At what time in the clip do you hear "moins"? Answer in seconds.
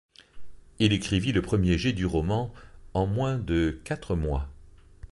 3.05-3.37